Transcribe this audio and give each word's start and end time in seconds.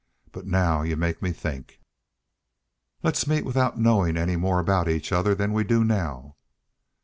"But 0.31 0.47
now 0.47 0.81
y'u 0.81 0.97
make 0.97 1.21
me 1.21 1.31
think." 1.31 1.79
"Let's 3.03 3.27
meet 3.27 3.45
without 3.45 3.77
knowin' 3.77 4.17
any 4.17 4.35
more 4.35 4.57
about 4.59 4.89
each 4.89 5.11
other 5.11 5.35
than 5.35 5.53
we 5.53 5.63
do 5.63 5.83
now." 5.83 6.37